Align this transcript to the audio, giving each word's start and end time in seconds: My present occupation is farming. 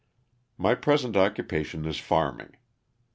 My 0.57 0.73
present 0.73 1.15
occupation 1.15 1.85
is 1.85 1.99
farming. 1.99 2.55